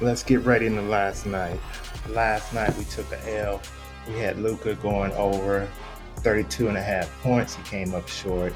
[0.00, 1.58] let's get right into last night.
[2.08, 3.60] Last night we took a L.
[4.06, 5.68] We had Luka going over
[6.16, 7.54] 32 and a half points.
[7.54, 8.52] He came up short.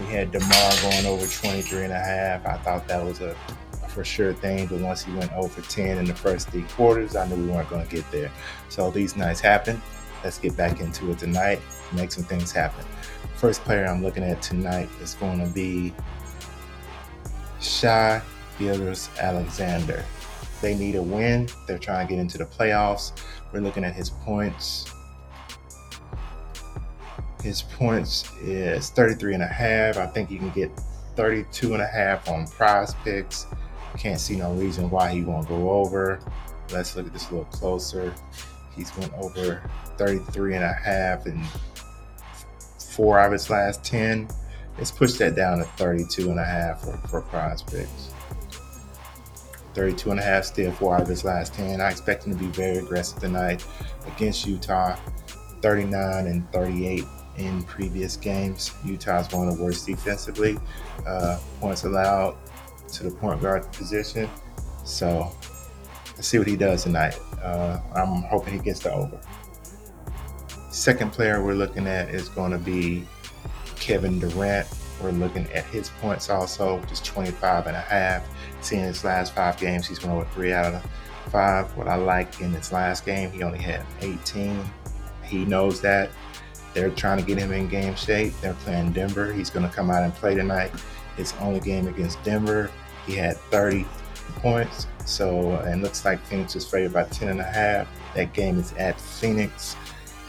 [0.00, 2.46] We had DeMar going over 23 and a half.
[2.46, 3.34] I thought that was a,
[3.88, 7.26] for sure thing, but once he went over 10 in the first three quarters, I
[7.26, 8.30] knew we weren't going to get there.
[8.68, 9.82] So these nights happen.
[10.22, 11.60] Let's get back into it tonight,
[11.92, 12.84] make some things happen.
[13.36, 15.94] First player I'm looking at tonight is going to be
[17.60, 18.20] Shai
[18.58, 20.04] Gilgeous-Alexander.
[20.60, 21.48] They need a win.
[21.66, 23.12] They're trying to get into the playoffs.
[23.52, 24.92] We're looking at his points.
[27.42, 29.96] His points is 33 and a half.
[29.96, 30.70] I think you can get
[31.16, 33.46] 32 and a half on prize picks.
[33.96, 36.20] Can't see no reason why he won't go over.
[36.72, 38.12] Let's look at this a little closer.
[38.76, 39.62] He's went over
[39.96, 41.42] 33 and a half in
[42.78, 44.28] four of his last 10.
[44.76, 48.12] Let's push that down to 32 and a half for, for PrizePicks.
[49.78, 51.80] 32 and a half still four out of his last 10.
[51.80, 53.64] I expect him to be very aggressive tonight
[54.08, 54.96] against Utah.
[55.62, 57.04] 39 and 38
[57.36, 58.72] in previous games.
[58.84, 60.58] Utah's one of the worst defensively.
[61.06, 62.36] Uh, points allowed
[62.92, 64.28] to the point guard position.
[64.84, 65.30] So
[66.16, 67.16] let's see what he does tonight.
[67.40, 69.20] Uh, I'm hoping he gets the over.
[70.70, 73.06] Second player we're looking at is going to be
[73.76, 74.66] Kevin Durant.
[75.00, 78.26] We're looking at his points also, which is 25 and a half.
[78.60, 80.84] Seeing his last five games, he's went over three out of
[81.30, 81.74] five.
[81.76, 84.64] What I like in his last game, he only had 18.
[85.22, 86.10] He knows that.
[86.74, 88.32] They're trying to get him in game shape.
[88.40, 89.32] They're playing Denver.
[89.32, 90.72] He's going to come out and play tonight.
[91.16, 92.70] His only game against Denver,
[93.06, 93.86] he had 30
[94.36, 94.86] points.
[95.04, 97.88] So, uh, and looks like Phoenix is favored by 10 and a half.
[98.14, 99.76] That game is at Phoenix.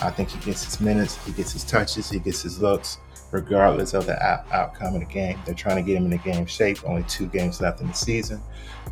[0.02, 3.00] I think he gets his minutes, he gets his touches, he gets his looks
[3.32, 5.40] regardless of the out- outcome of the game.
[5.46, 6.80] They're trying to get him in the game shape.
[6.86, 8.42] Only two games left in the season.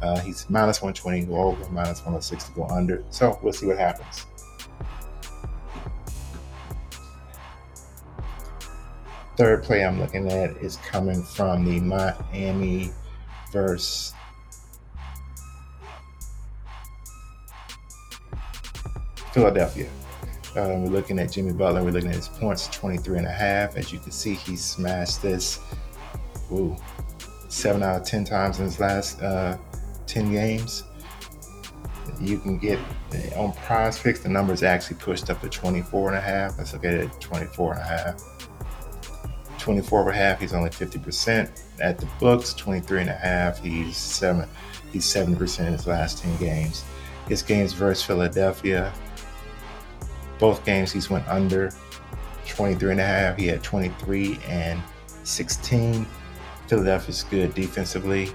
[0.01, 3.03] Uh, he's minus 120 to go over, minus 106 to go under.
[3.09, 4.25] So we'll see what happens.
[9.37, 12.91] Third play I'm looking at is coming from the Miami
[13.51, 14.13] versus
[19.31, 19.87] Philadelphia.
[20.57, 21.83] Uh, we're looking at Jimmy Butler.
[21.83, 23.77] We're looking at his points, 23 and a half.
[23.77, 25.59] As you can see, he smashed this
[26.51, 26.75] ooh,
[27.47, 29.55] seven out of 10 times in his last uh,
[30.07, 30.83] 10 games.
[32.19, 32.79] You can get
[33.35, 36.57] on PrizePicks, the numbers actually pushed up to 24 and a half.
[36.57, 38.23] Let's look at it 24 and a half.
[39.59, 41.51] 24 and a half, he's only 50%.
[41.79, 44.49] At the books, 23 and a half, he's seven.
[44.91, 46.83] He's 70% in his last 10 games.
[47.27, 48.91] His games versus Philadelphia,
[50.39, 51.71] both games he's went under
[52.47, 53.37] 23 and a half.
[53.37, 54.81] He had 23 and
[55.23, 56.05] 16.
[56.67, 58.29] Philadelphia's good defensively.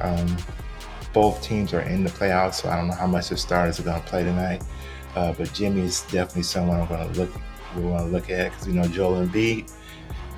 [0.00, 0.36] Um,
[1.12, 3.84] both teams are in the playoffs, so I don't know how much the starters are
[3.84, 4.62] going to play tonight.
[5.14, 7.30] Uh, but Jimmy is definitely someone I'm going to look
[7.76, 9.72] we want to look at because you know Joel Embiid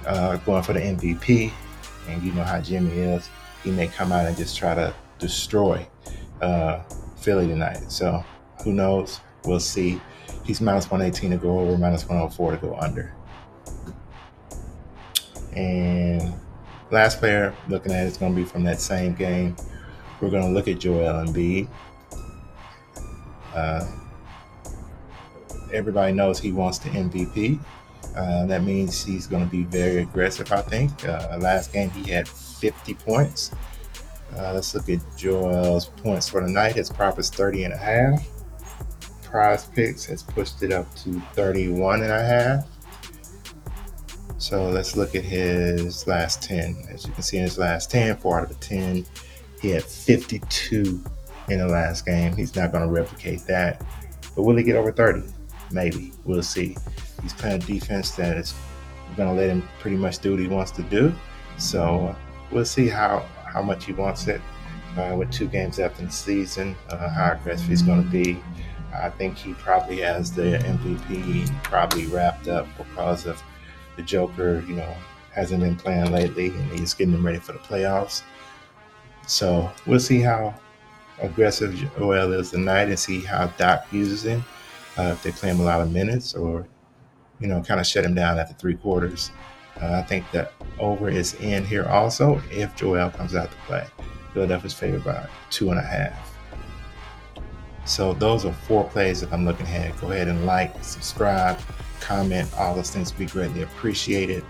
[0.06, 1.52] uh, going for the MVP,
[2.08, 3.28] and you know how Jimmy is.
[3.62, 5.86] He may come out and just try to destroy
[6.40, 6.82] uh,
[7.16, 7.90] Philly tonight.
[7.90, 8.24] So
[8.62, 9.20] who knows?
[9.46, 10.00] We'll see.
[10.44, 13.12] He's minus 118 to go over, minus 104 to go under.
[15.54, 16.34] And
[16.90, 19.56] last player looking at is going to be from that same game.
[20.20, 21.68] We're going to look at Joel Embiid.
[23.54, 23.86] Uh,
[25.72, 27.58] everybody knows he wants the MVP.
[28.16, 31.06] Uh, that means he's going to be very aggressive, I think.
[31.06, 33.50] Uh, last game, he had 50 points.
[34.36, 36.74] Uh, let's look at Joel's points for the night.
[36.74, 38.26] His prop is 30 and a half.
[39.36, 42.66] PrizePicks has pushed it up to 31 and a half.
[44.38, 46.86] So let's look at his last 10.
[46.90, 49.04] As you can see in his last 10, four out of the 10,
[49.60, 51.04] he had 52
[51.50, 52.34] in the last game.
[52.34, 53.84] He's not going to replicate that.
[54.34, 55.28] But will he get over 30?
[55.70, 56.12] Maybe.
[56.24, 56.74] We'll see.
[57.22, 58.54] He's playing defense that is
[59.18, 61.12] going to let him pretty much do what he wants to do.
[61.58, 62.16] So
[62.50, 64.40] we'll see how, how much he wants it
[64.96, 68.40] uh, with two games left in the season, uh, how aggressive he's going to be.
[69.02, 73.42] I think he probably has the MVP probably wrapped up because of
[73.96, 74.94] the Joker, you know,
[75.32, 78.22] hasn't been playing lately and he's getting him ready for the playoffs.
[79.26, 80.54] So we'll see how
[81.20, 84.44] aggressive Joel is tonight and see how Doc uses him.
[84.98, 86.66] Uh, if they play him a lot of minutes or,
[87.40, 89.30] you know, kind of shut him down after three quarters.
[89.80, 93.86] Uh, I think the over is in here also if Joel comes out to play.
[94.32, 96.35] Philadelphia's favored by two and a half.
[97.86, 99.98] So those are four plays that I'm looking at.
[100.00, 101.58] Go ahead and like, subscribe,
[102.00, 102.52] comment.
[102.58, 104.44] All those things would be greatly appreciated.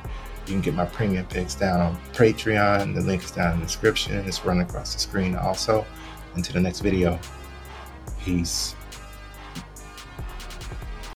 [0.46, 2.94] You can get my premium picks down on Patreon.
[2.94, 4.16] The link is down in the description.
[4.26, 5.84] It's running across the screen also.
[6.34, 7.18] Until the next video,
[8.26, 8.74] Peace.